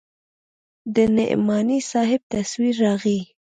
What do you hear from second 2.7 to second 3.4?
راغى.